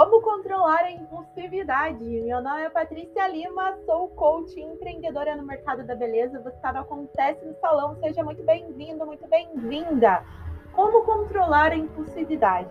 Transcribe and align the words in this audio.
Como 0.00 0.22
controlar 0.22 0.84
a 0.84 0.92
impulsividade? 0.92 2.02
Meu 2.02 2.42
nome 2.42 2.62
é 2.62 2.70
Patrícia 2.70 3.28
Lima, 3.28 3.76
sou 3.84 4.08
coach 4.08 4.58
e 4.58 4.62
empreendedora 4.62 5.36
no 5.36 5.42
mercado 5.42 5.84
da 5.84 5.94
beleza. 5.94 6.40
Você 6.40 6.56
está 6.56 6.72
no 6.72 6.78
Acontece 6.78 7.44
no 7.44 7.54
Salão, 7.56 7.94
seja 7.96 8.24
muito 8.24 8.42
bem-vindo, 8.42 9.04
muito 9.04 9.28
bem-vinda. 9.28 10.24
Como 10.72 11.04
controlar 11.04 11.72
a 11.72 11.76
impulsividade? 11.76 12.70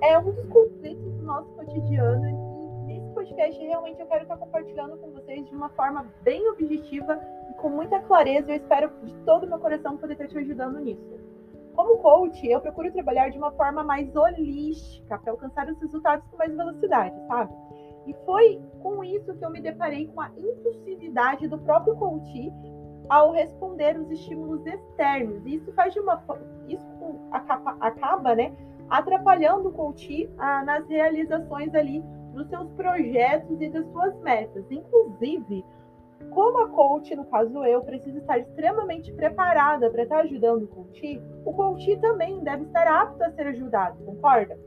É 0.00 0.16
um 0.20 0.30
dos 0.30 0.46
conflitos 0.46 1.12
do 1.14 1.22
nosso 1.24 1.50
cotidiano 1.56 2.24
e 2.28 2.92
nesse 2.92 3.12
podcast 3.12 3.60
realmente 3.60 4.00
eu 4.00 4.06
quero 4.06 4.22
estar 4.22 4.36
compartilhando 4.36 4.98
com 4.98 5.10
vocês 5.10 5.44
de 5.48 5.52
uma 5.52 5.70
forma 5.70 6.06
bem 6.22 6.48
objetiva 6.48 7.20
e 7.50 7.54
com 7.54 7.70
muita 7.70 7.98
clareza. 8.02 8.52
Eu 8.52 8.56
espero 8.58 8.88
de 9.02 9.14
todo 9.24 9.46
o 9.46 9.48
meu 9.48 9.58
coração 9.58 9.96
poder 9.96 10.12
estar 10.12 10.28
te 10.28 10.38
ajudando 10.38 10.78
nisso. 10.78 11.29
Como 11.80 11.96
coach, 11.96 12.46
eu 12.46 12.60
procuro 12.60 12.92
trabalhar 12.92 13.30
de 13.30 13.38
uma 13.38 13.52
forma 13.52 13.82
mais 13.82 14.14
holística 14.14 15.16
para 15.16 15.32
alcançar 15.32 15.66
os 15.66 15.80
resultados 15.80 16.28
com 16.28 16.36
mais 16.36 16.54
velocidade, 16.54 17.16
sabe? 17.26 17.54
E 18.06 18.14
foi 18.26 18.60
com 18.82 19.02
isso 19.02 19.34
que 19.34 19.42
eu 19.42 19.48
me 19.48 19.62
deparei 19.62 20.06
com 20.08 20.20
a 20.20 20.30
impulsividade 20.36 21.48
do 21.48 21.58
próprio 21.58 21.96
coach 21.96 22.52
ao 23.08 23.32
responder 23.32 23.98
os 23.98 24.10
estímulos 24.10 24.66
externos. 24.66 25.40
Isso 25.46 25.72
faz 25.72 25.94
de 25.94 26.00
uma 26.00 26.22
isso 26.68 27.18
acaba, 27.32 27.74
acaba 27.80 28.34
né, 28.34 28.54
atrapalhando 28.90 29.70
o 29.70 29.72
coach 29.72 30.30
ah, 30.36 30.62
nas 30.62 30.86
realizações 30.86 31.74
ali 31.74 32.04
dos 32.34 32.46
seus 32.50 32.70
projetos 32.72 33.58
e 33.58 33.70
das 33.70 33.86
suas 33.90 34.14
metas. 34.20 34.70
Inclusive, 34.70 35.64
como 36.30 36.58
a 36.58 36.68
coach, 36.68 37.14
no 37.16 37.24
caso 37.24 37.64
eu, 37.64 37.80
preciso 37.82 38.18
estar 38.18 38.38
extremamente 38.38 39.12
preparada 39.12 39.90
para 39.90 40.02
estar 40.02 40.20
ajudando 40.20 40.64
o 40.64 40.68
coach, 40.68 41.22
o 41.44 41.52
coach 41.52 41.96
também 41.98 42.40
deve 42.40 42.64
estar 42.64 42.86
apto 42.86 43.22
a 43.24 43.30
ser 43.30 43.46
ajudado, 43.48 44.04
concorda? 44.04 44.58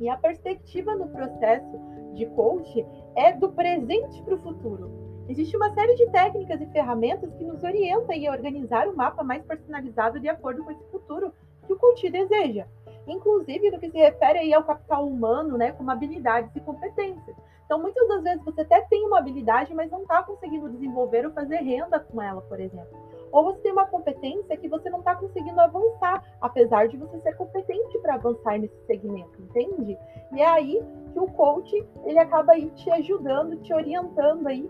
E 0.00 0.08
a 0.08 0.16
perspectiva 0.16 0.94
no 0.94 1.08
processo 1.08 1.78
de 2.14 2.26
coach 2.26 2.86
é 3.16 3.32
do 3.32 3.50
presente 3.52 4.22
para 4.22 4.34
o 4.34 4.38
futuro. 4.38 4.90
Existe 5.28 5.56
uma 5.56 5.72
série 5.74 5.94
de 5.94 6.10
técnicas 6.10 6.60
e 6.60 6.66
ferramentas 6.66 7.34
que 7.34 7.44
nos 7.44 7.62
orientam 7.62 8.16
a 8.16 8.32
organizar 8.32 8.88
um 8.88 8.96
mapa 8.96 9.22
mais 9.22 9.44
personalizado 9.44 10.18
de 10.18 10.28
acordo 10.28 10.64
com 10.64 10.70
esse 10.70 10.84
futuro 10.90 11.32
que 11.66 11.72
o 11.72 11.78
coach 11.78 12.08
deseja 12.08 12.66
inclusive 13.12 13.70
no 13.70 13.78
que 13.78 13.90
se 13.90 13.98
refere 13.98 14.38
aí 14.38 14.54
ao 14.54 14.64
capital 14.64 15.06
humano, 15.06 15.56
né, 15.56 15.72
como 15.72 15.90
habilidades 15.90 16.54
e 16.54 16.60
competências. 16.60 17.36
Então, 17.68 17.78
muitas 17.78 18.08
das 18.08 18.22
vezes 18.22 18.42
você 18.42 18.62
até 18.62 18.80
tem 18.88 19.06
uma 19.06 19.18
habilidade, 19.18 19.74
mas 19.74 19.90
não 19.90 20.00
está 20.00 20.22
conseguindo 20.22 20.70
desenvolver 20.70 21.26
ou 21.26 21.32
fazer 21.32 21.56
renda 21.56 22.00
com 22.00 22.22
ela, 22.22 22.40
por 22.40 22.58
exemplo. 22.58 22.88
Ou 23.30 23.44
você 23.44 23.60
tem 23.60 23.72
uma 23.72 23.84
competência 23.84 24.56
que 24.56 24.70
você 24.70 24.88
não 24.88 25.00
está 25.00 25.14
conseguindo 25.14 25.60
avançar, 25.60 26.24
apesar 26.40 26.88
de 26.88 26.96
você 26.96 27.20
ser 27.20 27.36
competente 27.36 27.98
para 27.98 28.14
avançar 28.14 28.58
nesse 28.58 28.86
segmento, 28.86 29.42
entende? 29.42 29.98
E 30.32 30.40
é 30.40 30.46
aí 30.46 30.82
que 31.12 31.20
o 31.20 31.26
coach 31.26 31.86
ele 32.06 32.18
acaba 32.18 32.52
aí 32.52 32.70
te 32.70 32.90
ajudando, 32.90 33.60
te 33.60 33.74
orientando 33.74 34.46
aí 34.46 34.66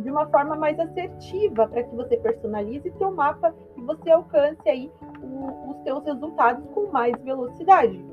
de 0.00 0.10
uma 0.10 0.26
forma 0.26 0.56
mais 0.56 0.76
assertiva 0.80 1.68
para 1.68 1.84
que 1.84 1.94
você 1.94 2.16
personalize 2.16 2.92
seu 2.98 3.12
mapa 3.12 3.54
e 3.76 3.80
você 3.82 4.10
alcance 4.10 4.68
aí 4.68 4.90
o, 5.22 5.70
os 5.70 5.82
seus 5.84 6.04
resultados 6.04 6.66
com 6.74 6.90
mais 6.90 7.14
velocidade. 7.22 8.09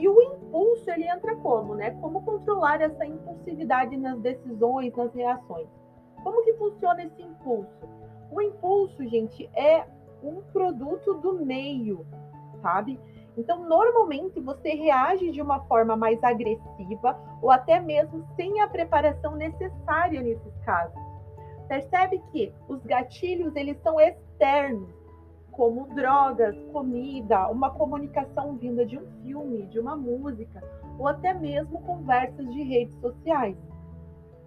E 0.00 0.08
o 0.08 0.18
impulso 0.22 0.90
ele 0.90 1.06
entra 1.06 1.36
como, 1.36 1.74
né? 1.74 1.90
Como 2.00 2.22
controlar 2.22 2.80
essa 2.80 3.04
impulsividade 3.04 3.98
nas 3.98 4.18
decisões, 4.20 4.96
nas 4.96 5.12
reações? 5.14 5.68
Como 6.24 6.42
que 6.42 6.54
funciona 6.54 7.02
esse 7.02 7.22
impulso? 7.22 7.86
O 8.32 8.40
impulso, 8.40 9.06
gente, 9.06 9.50
é 9.54 9.84
um 10.22 10.40
produto 10.54 11.12
do 11.18 11.44
meio, 11.44 12.06
sabe? 12.62 12.98
Então, 13.36 13.68
normalmente 13.68 14.40
você 14.40 14.70
reage 14.70 15.32
de 15.32 15.42
uma 15.42 15.60
forma 15.64 15.94
mais 15.94 16.22
agressiva 16.24 17.18
ou 17.42 17.50
até 17.50 17.78
mesmo 17.78 18.26
sem 18.36 18.58
a 18.62 18.68
preparação 18.68 19.36
necessária 19.36 20.22
nesses 20.22 20.56
casos. 20.64 20.98
Percebe 21.68 22.22
que 22.32 22.54
os 22.68 22.82
gatilhos 22.86 23.54
eles 23.54 23.76
são 23.82 24.00
externos, 24.00 24.88
como 25.60 25.94
drogas, 25.94 26.56
comida, 26.72 27.46
uma 27.50 27.70
comunicação 27.70 28.56
vinda 28.56 28.86
de 28.86 28.96
um 28.96 29.04
filme, 29.22 29.66
de 29.66 29.78
uma 29.78 29.94
música, 29.94 30.64
ou 30.98 31.06
até 31.06 31.34
mesmo 31.34 31.82
conversas 31.82 32.50
de 32.50 32.62
redes 32.62 32.98
sociais. 32.98 33.54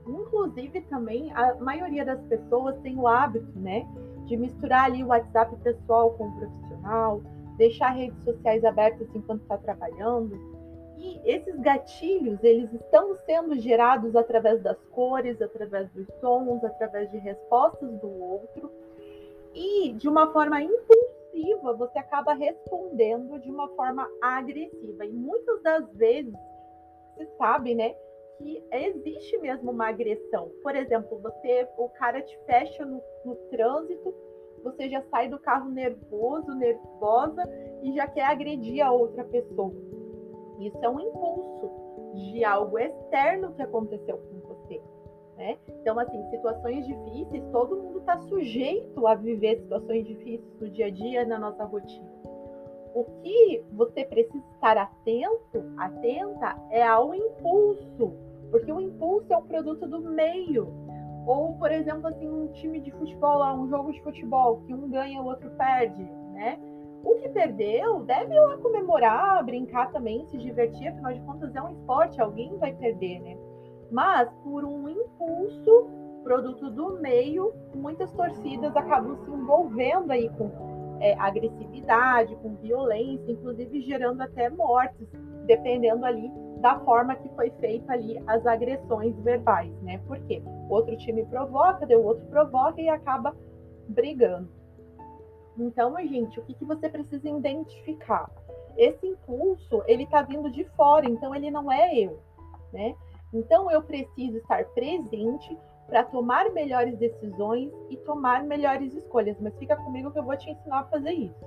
Inclusive 0.07 0.81
também 0.81 1.31
a 1.33 1.53
maioria 1.57 2.03
das 2.03 2.19
pessoas 2.23 2.75
tem 2.79 2.97
o 2.97 3.07
hábito, 3.07 3.59
né, 3.59 3.87
de 4.25 4.35
misturar 4.35 4.85
ali 4.85 5.03
o 5.03 5.09
WhatsApp 5.09 5.55
pessoal 5.57 6.09
com 6.13 6.29
o 6.29 6.35
profissional, 6.35 7.21
deixar 7.57 7.89
redes 7.89 8.23
sociais 8.23 8.65
abertas 8.65 9.07
enquanto 9.13 9.43
está 9.43 9.59
trabalhando 9.59 10.35
e 10.97 11.21
esses 11.25 11.59
gatilhos, 11.59 12.43
eles 12.43 12.73
estão 12.73 13.13
sendo 13.25 13.55
gerados 13.59 14.15
através 14.15 14.63
das 14.63 14.77
cores, 14.85 15.39
através 15.39 15.87
dos 15.91 16.07
sons, 16.19 16.63
através 16.63 17.11
de 17.11 17.17
respostas 17.17 17.91
do 17.99 18.09
outro. 18.09 18.71
E 19.53 19.93
de 19.93 20.09
uma 20.09 20.31
forma 20.31 20.63
impulsiva, 21.33 21.73
você 21.73 21.99
acaba 21.99 22.33
respondendo 22.33 23.39
de 23.39 23.49
uma 23.49 23.67
forma 23.69 24.07
agressiva. 24.21 25.05
E 25.05 25.11
muitas 25.11 25.61
das 25.63 25.91
vezes, 25.93 26.33
se 27.17 27.25
sabe, 27.37 27.75
né, 27.75 27.95
que 28.37 28.63
existe 28.71 29.37
mesmo 29.39 29.71
uma 29.71 29.89
agressão. 29.89 30.51
Por 30.61 30.75
exemplo, 30.75 31.19
você, 31.19 31.67
o 31.77 31.89
cara 31.89 32.21
te 32.21 32.37
fecha 32.45 32.85
no, 32.85 33.01
no 33.25 33.35
trânsito, 33.49 34.13
você 34.63 34.89
já 34.89 35.01
sai 35.09 35.27
do 35.27 35.39
carro 35.39 35.69
nervoso, 35.69 36.53
nervosa 36.55 37.43
e 37.83 37.93
já 37.93 38.07
quer 38.07 38.25
agredir 38.25 38.81
a 38.81 38.91
outra 38.91 39.23
pessoa. 39.25 39.73
Isso 40.59 40.77
é 40.81 40.89
um 40.89 40.99
impulso 40.99 41.71
de 42.13 42.43
algo 42.45 42.77
externo 42.77 43.53
que 43.53 43.61
aconteceu 43.61 44.17
com 44.17 44.39
você. 44.39 44.52
Né? 45.37 45.57
Então, 45.81 45.97
assim, 45.99 46.23
situações 46.29 46.85
difíceis, 46.85 47.43
todo 47.51 47.75
mundo 47.75 47.99
está 47.99 48.17
sujeito 48.17 49.07
a 49.07 49.15
viver 49.15 49.57
situações 49.57 50.05
difíceis 50.05 50.59
no 50.59 50.69
dia 50.69 50.87
a 50.87 50.89
dia, 50.89 51.25
na 51.25 51.39
nossa 51.39 51.63
rotina. 51.65 52.11
O 52.93 53.05
que 53.23 53.65
você 53.71 54.05
precisa 54.05 54.43
estar 54.53 54.77
atento, 54.77 55.63
atenta, 55.77 56.55
é 56.69 56.83
ao 56.83 57.13
impulso, 57.15 58.13
porque 58.51 58.71
o 58.71 58.79
impulso 58.79 59.33
é 59.33 59.37
um 59.37 59.47
produto 59.47 59.87
do 59.87 60.01
meio. 60.01 60.71
Ou, 61.25 61.53
por 61.53 61.71
exemplo, 61.71 62.07
assim, 62.07 62.29
um 62.29 62.47
time 62.49 62.79
de 62.79 62.91
futebol, 62.91 63.41
um 63.55 63.67
jogo 63.67 63.91
de 63.91 64.01
futebol, 64.03 64.61
que 64.67 64.73
um 64.73 64.89
ganha, 64.89 65.21
o 65.21 65.25
outro 65.25 65.49
perde, 65.51 66.03
né? 66.33 66.59
O 67.03 67.15
que 67.15 67.29
perdeu 67.29 68.03
deve 68.03 68.33
ir 68.33 68.39
lá 68.39 68.57
comemorar, 68.57 69.43
brincar 69.43 69.91
também, 69.91 70.25
se 70.27 70.37
divertir, 70.37 70.87
afinal 70.87 71.13
de 71.13 71.21
contas 71.21 71.55
é 71.55 71.61
um 71.61 71.71
esporte, 71.71 72.21
alguém 72.21 72.55
vai 72.57 72.73
perder, 72.73 73.19
né? 73.21 73.37
Mas 73.93 74.27
por 74.43 74.65
um 74.65 74.89
impulso, 74.89 75.87
produto 76.23 76.71
do 76.71 76.99
meio, 76.99 77.53
muitas 77.75 78.11
torcidas 78.13 78.75
acabam 78.75 79.15
se 79.23 79.29
envolvendo 79.29 80.11
aí 80.11 80.27
com 80.29 80.49
é, 80.99 81.13
agressividade, 81.19 82.35
com 82.37 82.55
violência, 82.55 83.31
inclusive 83.31 83.81
gerando 83.81 84.21
até 84.21 84.49
mortes, 84.49 85.07
dependendo 85.45 86.07
ali 86.07 86.31
da 86.59 86.79
forma 86.79 87.15
que 87.15 87.29
foi 87.35 87.51
feita 87.59 87.93
ali 87.93 88.17
as 88.25 88.43
agressões 88.47 89.15
verbais, 89.19 89.71
né? 89.83 90.01
Porque 90.07 90.41
outro 90.69 90.97
time 90.97 91.23
provoca, 91.25 91.85
o 91.95 92.03
outro 92.03 92.25
provoca 92.27 92.81
e 92.81 92.89
acaba 92.89 93.35
brigando. 93.89 94.49
Então, 95.55 95.95
gente, 95.99 96.39
o 96.39 96.43
que, 96.43 96.55
que 96.55 96.65
você 96.65 96.89
precisa 96.89 97.29
identificar? 97.29 98.27
Esse 98.75 99.05
impulso, 99.05 99.83
ele 99.85 100.03
está 100.03 100.23
vindo 100.23 100.49
de 100.49 100.63
fora, 100.69 101.07
então 101.07 101.35
ele 101.35 101.51
não 101.51 101.71
é 101.71 101.95
eu, 101.95 102.19
né? 102.71 102.95
Então, 103.33 103.69
eu 103.71 103.81
preciso 103.81 104.37
estar 104.37 104.65
presente 104.69 105.57
para 105.87 106.03
tomar 106.05 106.51
melhores 106.51 106.97
decisões 106.97 107.71
e 107.89 107.97
tomar 107.97 108.43
melhores 108.43 108.93
escolhas. 108.93 109.37
Mas 109.39 109.55
fica 109.57 109.75
comigo 109.75 110.11
que 110.11 110.19
eu 110.19 110.23
vou 110.23 110.37
te 110.37 110.49
ensinar 110.49 110.79
a 110.79 110.85
fazer 110.85 111.11
isso. 111.11 111.45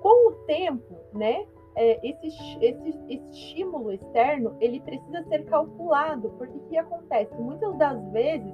Com 0.00 0.30
o 0.30 0.32
tempo, 0.46 0.94
né? 1.12 1.46
É, 1.76 2.00
esse, 2.06 2.26
esse, 2.60 2.98
estímulo 3.08 3.92
externo 3.92 4.56
ele 4.60 4.80
precisa 4.80 5.22
ser 5.28 5.44
calculado, 5.44 6.30
porque 6.36 6.56
o 6.56 6.60
que 6.68 6.76
acontece? 6.76 7.32
Muitas 7.36 7.76
das 7.78 8.02
vezes 8.10 8.52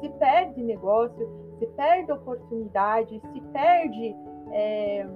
se 0.00 0.08
perde 0.10 0.62
negócio, 0.62 1.28
se 1.58 1.66
perde 1.68 2.12
oportunidade, 2.12 3.20
se 3.32 3.40
perde 3.52 4.14
é, 4.52 5.06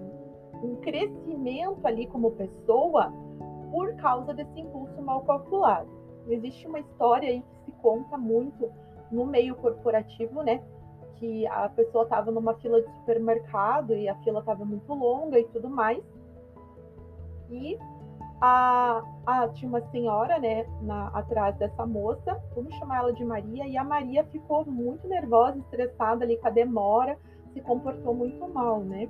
um 0.62 0.76
crescimento 0.76 1.86
ali 1.86 2.06
como 2.06 2.30
pessoa 2.32 3.12
por 3.70 3.94
causa 3.96 4.32
desse 4.32 4.60
impulso 4.60 5.02
mal 5.02 5.22
calculado. 5.22 6.01
Existe 6.28 6.66
uma 6.66 6.80
história 6.80 7.28
aí 7.28 7.42
que 7.42 7.64
se 7.64 7.72
conta 7.82 8.16
muito 8.16 8.70
no 9.10 9.26
meio 9.26 9.54
corporativo, 9.56 10.42
né? 10.42 10.62
Que 11.16 11.46
a 11.46 11.68
pessoa 11.68 12.04
estava 12.04 12.30
numa 12.30 12.54
fila 12.54 12.80
de 12.80 12.90
supermercado 12.98 13.94
e 13.94 14.08
a 14.08 14.14
fila 14.16 14.40
estava 14.40 14.64
muito 14.64 14.92
longa 14.92 15.38
e 15.38 15.44
tudo 15.44 15.68
mais. 15.68 16.02
E 17.50 17.78
a, 18.40 19.02
a, 19.24 19.48
tinha 19.50 19.68
uma 19.68 19.80
senhora, 19.90 20.38
né, 20.40 20.66
na, 20.80 21.08
atrás 21.08 21.56
dessa 21.58 21.86
moça, 21.86 22.42
vamos 22.56 22.74
chamar 22.74 22.98
ela 22.98 23.12
de 23.12 23.24
Maria, 23.24 23.68
e 23.68 23.76
a 23.76 23.84
Maria 23.84 24.24
ficou 24.24 24.64
muito 24.64 25.06
nervosa, 25.06 25.58
estressada 25.58 26.24
ali 26.24 26.36
com 26.38 26.48
a 26.48 26.50
demora, 26.50 27.16
se 27.52 27.60
comportou 27.60 28.12
muito 28.14 28.48
mal, 28.48 28.80
né? 28.80 29.08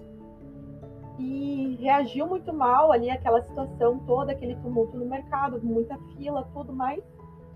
E 1.23 1.77
reagiu 1.77 2.27
muito 2.27 2.53
mal 2.53 2.91
ali 2.91 3.09
aquela 3.09 3.41
situação 3.43 4.01
toda, 4.01 4.33
aquele 4.33 4.57
tumulto 4.57 4.97
no 4.97 5.07
mercado, 5.07 5.61
muita 5.63 5.97
fila, 6.17 6.49
tudo 6.53 6.73
mais. 6.73 7.03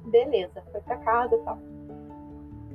Beleza, 0.05 0.63
foi 0.71 0.81
para 0.83 0.97
casa 0.99 1.35
e 1.35 1.39
tal. 1.41 1.59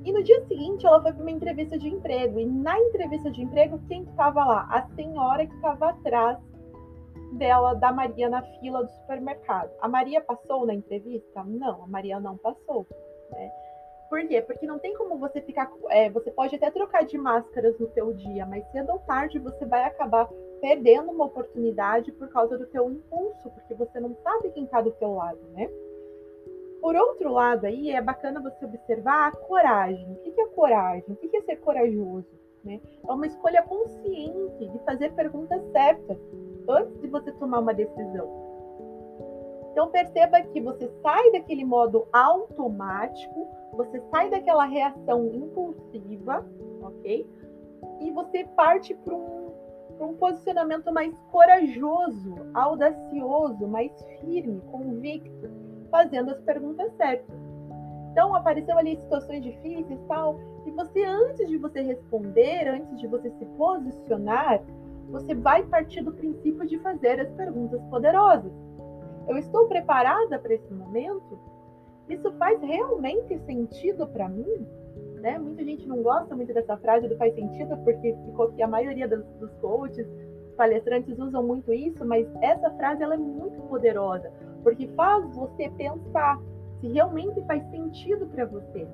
E 0.03 0.11
no 0.11 0.21
dia 0.21 0.41
seguinte 0.47 0.85
ela 0.85 1.01
foi 1.01 1.13
para 1.13 1.21
uma 1.21 1.31
entrevista 1.31 1.77
de 1.77 1.87
emprego. 1.87 2.39
E 2.39 2.45
na 2.45 2.77
entrevista 2.77 3.31
de 3.31 3.41
emprego, 3.41 3.79
quem 3.87 4.03
estava 4.03 4.43
lá? 4.43 4.67
A 4.69 4.81
senhora 4.95 5.45
que 5.45 5.55
estava 5.55 5.91
atrás 5.91 6.37
dela, 7.33 7.73
da 7.75 7.93
Maria, 7.93 8.27
na 8.27 8.41
fila 8.41 8.83
do 8.83 8.91
supermercado. 8.91 9.71
A 9.79 9.87
Maria 9.87 10.19
passou 10.19 10.65
na 10.65 10.73
entrevista? 10.73 11.43
Não, 11.45 11.83
a 11.83 11.87
Maria 11.87 12.19
não 12.19 12.35
passou. 12.35 12.85
Né? 13.29 13.49
Por 14.09 14.27
quê? 14.27 14.41
Porque 14.41 14.65
não 14.67 14.79
tem 14.79 14.93
como 14.95 15.17
você 15.17 15.39
ficar. 15.39 15.71
É, 15.89 16.09
você 16.09 16.31
pode 16.31 16.55
até 16.55 16.69
trocar 16.69 17.05
de 17.05 17.17
máscaras 17.17 17.79
no 17.79 17.87
seu 17.93 18.13
dia, 18.13 18.45
mas 18.45 18.69
cedo 18.71 18.91
ou 18.91 18.99
tarde 18.99 19.39
você 19.39 19.65
vai 19.65 19.85
acabar 19.85 20.27
perdendo 20.61 21.11
uma 21.11 21.25
oportunidade 21.25 22.11
por 22.13 22.29
causa 22.29 22.57
do 22.57 22.67
teu 22.67 22.89
impulso, 22.89 23.49
porque 23.49 23.73
você 23.73 23.99
não 23.99 24.15
sabe 24.23 24.51
quem 24.51 24.63
está 24.63 24.79
do 24.79 24.91
teu 24.91 25.13
lado, 25.13 25.39
né? 25.53 25.69
Por 26.79 26.95
outro 26.95 27.31
lado, 27.31 27.65
aí 27.65 27.91
é 27.91 28.01
bacana 28.01 28.41
você 28.41 28.65
observar 28.65 29.27
a 29.27 29.31
coragem. 29.31 30.11
O 30.13 30.15
que 30.17 30.41
é 30.41 30.47
coragem? 30.47 31.05
O 31.09 31.15
que 31.15 31.35
é 31.35 31.41
ser 31.41 31.57
corajoso? 31.57 32.27
Né? 32.63 32.79
É 33.07 33.11
uma 33.11 33.27
escolha 33.27 33.61
consciente 33.63 34.67
de 34.67 34.79
fazer 34.85 35.11
perguntas 35.13 35.61
certas 35.71 36.17
antes 36.67 36.99
de 37.01 37.07
você 37.07 37.31
tomar 37.33 37.59
uma 37.59 37.73
decisão. 37.73 38.41
Então 39.71 39.89
perceba 39.89 40.41
que 40.41 40.59
você 40.59 40.87
sai 41.01 41.31
daquele 41.31 41.63
modo 41.63 42.07
automático, 42.11 43.47
você 43.73 44.01
sai 44.11 44.29
daquela 44.29 44.65
reação 44.65 45.27
impulsiva, 45.33 46.45
ok? 46.81 47.27
E 48.01 48.11
você 48.11 48.43
parte 48.55 48.93
para 48.95 49.15
um, 49.15 49.53
um 50.05 50.15
posicionamento 50.15 50.91
mais 50.91 51.13
corajoso, 51.31 52.35
audacioso, 52.53 53.67
mais 53.67 53.91
firme, 54.19 54.61
convicto 54.71 55.49
fazendo 55.89 56.31
as 56.31 56.41
perguntas 56.41 56.91
certas. 56.95 57.35
Então, 58.11 58.35
apareceu 58.35 58.77
ali 58.77 58.97
situações 58.97 59.43
difíceis 59.43 59.99
tal, 60.07 60.39
e 60.65 60.71
você, 60.71 61.03
antes 61.03 61.47
de 61.47 61.57
você 61.57 61.81
responder, 61.81 62.67
antes 62.67 62.99
de 62.99 63.07
você 63.07 63.29
se 63.31 63.45
posicionar, 63.57 64.61
você 65.09 65.33
vai 65.35 65.63
partir 65.63 66.01
do 66.01 66.13
princípio 66.13 66.65
de 66.67 66.77
fazer 66.79 67.19
as 67.19 67.31
perguntas 67.33 67.81
poderosas. 67.89 68.51
Eu 69.27 69.37
estou 69.37 69.67
preparada 69.67 70.39
para 70.39 70.53
esse 70.53 70.73
momento? 70.73 71.39
Isso 72.09 72.31
faz 72.33 72.61
realmente 72.61 73.37
sentido 73.45 74.07
para 74.07 74.27
mim? 74.27 74.67
Né? 75.21 75.37
Muita 75.37 75.63
gente 75.63 75.87
não 75.87 76.01
gosta 76.01 76.35
muito 76.35 76.53
dessa 76.53 76.75
frase 76.77 77.07
do 77.07 77.15
faz 77.15 77.33
sentido, 77.35 77.77
porque 77.83 78.15
ficou 78.25 78.51
que 78.51 78.61
a 78.61 78.67
maioria 78.67 79.07
dos, 79.07 79.23
dos 79.39 79.53
coaches, 79.61 80.07
palestrantes 80.57 81.17
usam 81.17 81.43
muito 81.43 81.71
isso, 81.71 82.03
mas 82.03 82.27
essa 82.41 82.69
frase 82.71 83.01
ela 83.01 83.13
é 83.13 83.17
muito 83.17 83.61
poderosa 83.69 84.31
porque 84.63 84.87
faz 84.89 85.25
você 85.35 85.69
pensar 85.69 86.39
se 86.79 86.87
realmente 86.87 87.41
faz 87.45 87.63
sentido 87.69 88.25
para 88.27 88.45
você. 88.45 88.87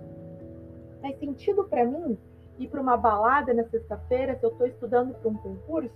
Faz 1.01 1.17
sentido 1.19 1.63
para 1.65 1.85
mim 1.85 2.17
ir 2.57 2.67
para 2.67 2.81
uma 2.81 2.97
balada 2.97 3.53
na 3.53 3.63
sexta-feira 3.65 4.35
se 4.37 4.45
eu 4.45 4.51
estou 4.51 4.67
estudando 4.67 5.13
para 5.13 5.29
um 5.29 5.35
concurso? 5.35 5.95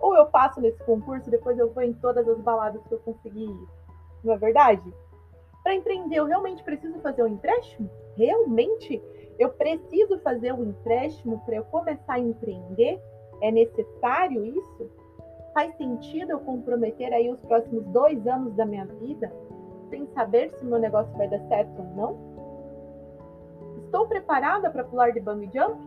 Ou 0.00 0.16
eu 0.16 0.26
passo 0.26 0.60
nesse 0.60 0.82
concurso 0.84 1.30
depois 1.30 1.58
eu 1.58 1.72
vou 1.72 1.82
em 1.82 1.92
todas 1.94 2.28
as 2.28 2.38
baladas 2.40 2.82
que 2.86 2.94
eu 2.94 2.98
conseguir 3.00 3.44
ir? 3.44 3.68
Não 4.24 4.34
é 4.34 4.38
verdade? 4.38 4.92
Para 5.62 5.74
empreender, 5.74 6.16
eu 6.16 6.26
realmente 6.26 6.62
preciso 6.62 6.98
fazer 7.00 7.22
um 7.22 7.28
empréstimo? 7.28 7.90
Realmente 8.16 9.02
eu 9.38 9.50
preciso 9.50 10.18
fazer 10.20 10.52
um 10.52 10.64
empréstimo 10.64 11.40
para 11.44 11.56
eu 11.56 11.64
começar 11.64 12.14
a 12.14 12.18
empreender? 12.18 13.00
É 13.40 13.50
necessário 13.50 14.44
isso? 14.44 14.90
Faz 15.54 15.74
sentido 15.76 16.32
eu 16.32 16.40
comprometer 16.40 17.12
aí 17.12 17.30
os 17.30 17.40
próximos 17.40 17.84
dois 17.86 18.26
anos 18.26 18.54
da 18.54 18.66
minha 18.66 18.86
vida 18.86 19.32
sem 19.90 20.06
saber 20.08 20.50
se 20.50 20.64
meu 20.64 20.78
negócio 20.78 21.16
vai 21.16 21.28
dar 21.28 21.40
certo 21.48 21.80
ou 21.80 21.88
não? 21.96 22.28
Estou 23.84 24.06
preparada 24.06 24.70
para 24.70 24.84
pular 24.84 25.12
de 25.12 25.20
bungee 25.20 25.50
jump? 25.52 25.80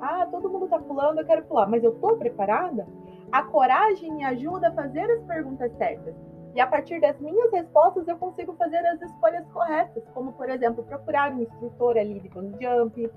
Ah, 0.00 0.26
todo 0.30 0.48
mundo 0.48 0.64
está 0.64 0.78
pulando, 0.78 1.20
eu 1.20 1.26
quero 1.26 1.44
pular, 1.44 1.68
mas 1.68 1.82
eu 1.82 1.92
estou 1.92 2.16
preparada? 2.16 2.86
A 3.30 3.42
coragem 3.42 4.12
me 4.12 4.24
ajuda 4.24 4.68
a 4.68 4.72
fazer 4.72 5.10
as 5.10 5.22
perguntas 5.24 5.70
certas. 5.76 6.14
E 6.54 6.60
a 6.60 6.66
partir 6.66 7.00
das 7.00 7.18
minhas 7.20 7.50
respostas 7.52 8.06
eu 8.08 8.16
consigo 8.16 8.52
fazer 8.54 8.78
as 8.78 9.00
escolhas 9.02 9.46
corretas, 9.52 10.02
como 10.14 10.32
por 10.32 10.48
exemplo, 10.48 10.82
procurar 10.84 11.32
um 11.32 11.42
instrutor 11.42 11.96
ali 11.96 12.20
de 12.20 12.28
bungee 12.28 12.58
jump, 12.60 13.10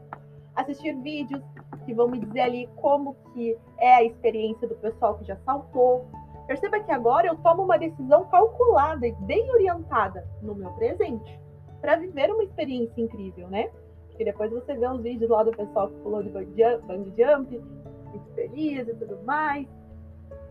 assistir 0.55 0.93
vídeos 1.01 1.41
que 1.85 1.93
vão 1.93 2.07
me 2.07 2.19
dizer 2.19 2.41
ali 2.41 2.69
como 2.75 3.15
que 3.33 3.57
é 3.77 3.95
a 3.95 4.03
experiência 4.03 4.67
do 4.67 4.75
pessoal 4.75 5.17
que 5.17 5.25
já 5.25 5.37
saltou. 5.37 6.05
Perceba 6.45 6.79
que 6.81 6.91
agora 6.91 7.27
eu 7.27 7.37
tomo 7.37 7.63
uma 7.63 7.77
decisão 7.77 8.25
calculada 8.25 9.07
e 9.07 9.13
bem 9.21 9.49
orientada 9.51 10.27
no 10.41 10.53
meu 10.53 10.69
presente 10.73 11.39
para 11.79 11.95
viver 11.95 12.29
uma 12.31 12.43
experiência 12.43 13.01
incrível, 13.01 13.47
né? 13.47 13.71
Porque 14.09 14.25
depois 14.25 14.51
você 14.51 14.75
vê 14.75 14.87
os 14.87 15.01
vídeos 15.01 15.31
lá 15.31 15.43
do 15.43 15.51
pessoal 15.51 15.87
que 15.87 15.95
pulou 16.01 16.21
de 16.21 16.29
bungee 16.29 17.13
jump, 17.17 17.57
muito 18.09 18.33
feliz 18.35 18.87
e 18.87 18.93
tudo 18.93 19.17
mais, 19.23 19.67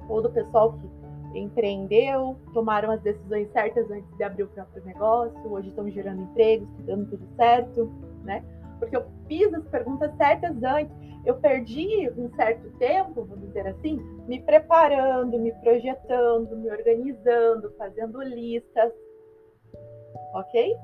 ou 0.09 0.23
do 0.23 0.31
pessoal 0.31 0.73
que 0.73 0.89
empreendeu, 1.35 2.37
tomaram 2.53 2.91
as 2.91 3.01
decisões 3.03 3.51
certas 3.53 3.91
antes 3.91 4.17
de 4.17 4.25
abrir 4.25 4.45
o 4.45 4.49
próprio 4.49 4.85
negócio, 4.85 5.53
hoje 5.53 5.69
estão 5.69 5.89
gerando 5.91 6.23
empregos, 6.23 6.69
dando 6.87 7.11
tudo 7.11 7.27
certo, 7.37 7.91
né? 8.25 8.45
Porque 8.79 8.97
eu 8.97 9.05
fiz 9.29 9.53
as 9.53 9.65
perguntas 9.69 10.15
certas 10.17 10.63
antes 10.63 10.95
eu 11.25 11.35
perdi 11.37 12.11
um 12.17 12.31
certo 12.35 12.71
tempo, 12.79 13.25
vamos 13.25 13.49
dizer 13.49 13.67
assim, 13.67 13.97
me 14.27 14.41
preparando, 14.41 15.39
me 15.39 15.53
projetando, 15.61 16.57
me 16.57 16.71
organizando, 16.71 17.71
fazendo 17.77 18.23
listas. 18.23 18.93
Ok? 20.35 20.77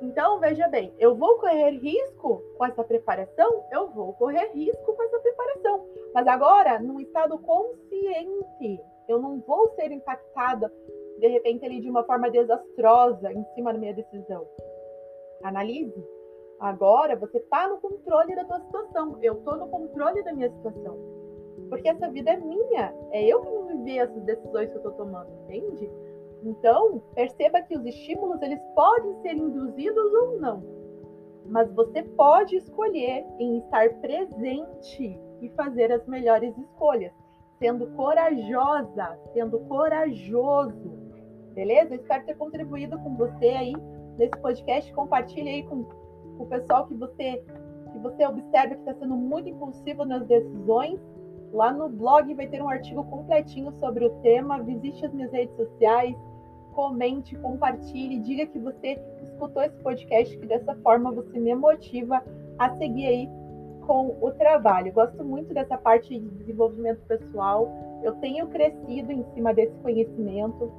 Então, 0.00 0.40
veja 0.40 0.66
bem, 0.66 0.92
eu 0.98 1.14
vou 1.14 1.38
correr 1.38 1.78
risco 1.78 2.42
com 2.58 2.66
essa 2.66 2.82
preparação? 2.82 3.64
Eu 3.70 3.88
vou 3.90 4.12
correr 4.14 4.50
risco 4.52 4.94
com 4.94 5.02
essa 5.04 5.20
preparação. 5.20 5.86
Mas 6.12 6.26
agora, 6.26 6.80
num 6.80 6.98
estado 6.98 7.38
consciente, 7.38 8.80
eu 9.08 9.20
não 9.20 9.40
vou 9.40 9.68
ser 9.74 9.90
impactada, 9.92 10.72
de 11.18 11.28
repente, 11.28 11.64
ali 11.64 11.80
de 11.80 11.90
uma 11.90 12.04
forma 12.04 12.30
desastrosa 12.30 13.32
em 13.32 13.44
cima 13.54 13.72
da 13.72 13.78
minha 13.78 13.94
decisão. 13.94 14.46
Analise 15.42 16.04
Agora 16.62 17.16
você 17.16 17.38
está 17.38 17.68
no 17.68 17.78
controle 17.78 18.36
da 18.36 18.44
tua 18.44 18.60
situação. 18.60 19.18
Eu 19.20 19.34
estou 19.34 19.56
no 19.56 19.66
controle 19.66 20.22
da 20.22 20.32
minha 20.32 20.48
situação. 20.48 20.96
Porque 21.68 21.88
essa 21.88 22.08
vida 22.08 22.30
é 22.30 22.36
minha. 22.36 22.94
É 23.10 23.24
eu 23.24 23.40
que 23.40 23.50
vou 23.50 23.66
viver 23.66 23.96
essas 23.96 24.22
decisões 24.22 24.68
que 24.70 24.76
eu 24.76 24.82
estou 24.88 24.92
tomando, 24.92 25.28
entende? 25.42 25.90
Então, 26.44 27.02
perceba 27.16 27.62
que 27.62 27.76
os 27.76 27.84
estímulos 27.84 28.40
eles 28.42 28.60
podem 28.76 29.12
ser 29.22 29.34
induzidos 29.34 30.14
ou 30.14 30.38
não. 30.38 30.62
Mas 31.46 31.68
você 31.72 32.04
pode 32.04 32.54
escolher 32.54 33.26
em 33.40 33.58
estar 33.58 33.92
presente 33.94 35.20
e 35.40 35.48
fazer 35.56 35.90
as 35.90 36.06
melhores 36.06 36.56
escolhas, 36.56 37.12
sendo 37.62 37.86
corajosa, 37.92 39.16
sendo 39.32 39.60
corajoso. 39.60 40.90
Beleza? 41.54 41.94
espero 41.94 42.24
ter 42.24 42.34
contribuído 42.34 42.98
com 42.98 43.14
você 43.14 43.50
aí 43.50 43.72
nesse 44.18 44.36
podcast. 44.40 44.92
Compartilhe 44.92 45.48
aí 45.48 45.62
com 45.62 45.86
o 46.38 46.46
pessoal 46.46 46.88
que 46.88 46.94
você 46.94 47.40
que 47.92 47.98
você 47.98 48.26
observa 48.26 48.74
que 48.74 48.80
está 48.80 48.94
sendo 48.94 49.14
muito 49.14 49.48
impulsivo 49.48 50.04
nas 50.04 50.26
decisões. 50.26 50.98
Lá 51.52 51.70
no 51.70 51.88
blog 51.88 52.34
vai 52.34 52.48
ter 52.48 52.60
um 52.60 52.68
artigo 52.68 53.04
completinho 53.04 53.70
sobre 53.78 54.06
o 54.06 54.10
tema. 54.22 54.60
Visite 54.62 55.06
as 55.06 55.12
minhas 55.12 55.30
redes 55.30 55.54
sociais, 55.54 56.16
comente, 56.72 57.36
compartilhe, 57.36 58.18
diga 58.20 58.46
que 58.46 58.58
você 58.58 58.98
escutou 59.22 59.62
esse 59.62 59.76
podcast, 59.82 60.36
que 60.36 60.46
dessa 60.46 60.74
forma 60.76 61.12
você 61.12 61.38
me 61.38 61.54
motiva 61.54 62.24
a 62.58 62.74
seguir 62.76 63.06
aí 63.06 63.41
com 63.86 64.16
o 64.20 64.30
trabalho. 64.32 64.92
gosto 64.92 65.24
muito 65.24 65.52
dessa 65.52 65.76
parte 65.76 66.18
de 66.18 66.28
desenvolvimento 66.30 67.00
pessoal. 67.06 67.70
Eu 68.02 68.14
tenho 68.16 68.46
crescido 68.48 69.12
em 69.12 69.24
cima 69.34 69.54
desse 69.54 69.74
conhecimento, 69.78 70.72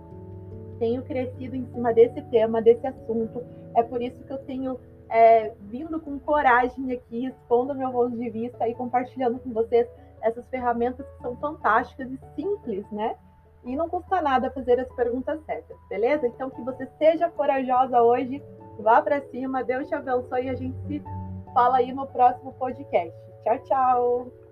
tenho 0.79 1.01
crescido 1.03 1.55
em 1.55 1.65
cima 1.67 1.93
desse 1.93 2.21
tema, 2.23 2.61
desse 2.61 2.85
assunto. 2.85 3.43
É 3.75 3.83
por 3.83 4.01
isso 4.01 4.23
que 4.23 4.33
eu 4.33 4.37
tenho 4.39 4.79
é, 5.09 5.53
vindo 5.61 5.99
com 5.99 6.19
coragem 6.19 6.91
aqui, 6.91 7.27
expondo 7.27 7.75
meu 7.75 7.91
ponto 7.91 8.17
de 8.17 8.29
vista 8.29 8.67
e 8.67 8.73
compartilhando 8.73 9.39
com 9.39 9.51
vocês 9.51 9.87
essas 10.21 10.47
ferramentas 10.47 11.05
que 11.05 11.21
são 11.21 11.35
fantásticas 11.37 12.09
e 12.09 12.19
simples, 12.35 12.89
né? 12.91 13.15
E 13.63 13.75
não 13.75 13.87
custa 13.87 14.21
nada 14.21 14.51
fazer 14.51 14.79
as 14.79 14.89
perguntas 14.93 15.39
certas, 15.45 15.77
beleza? 15.89 16.27
Então 16.27 16.49
que 16.49 16.61
você 16.61 16.85
seja 16.97 17.29
corajosa 17.29 18.01
hoje, 18.01 18.43
vá 18.79 19.01
para 19.01 19.21
cima, 19.29 19.63
Deus 19.63 19.87
te 19.87 19.95
abençoe 19.95 20.45
e 20.45 20.49
a 20.49 20.55
gente 20.55 20.77
se 20.87 21.01
fala 21.53 21.77
aí 21.77 21.93
no 21.93 22.07
próximo 22.07 22.53
podcast. 22.53 23.15
Tchau, 23.43 23.59
tchau! 23.63 24.42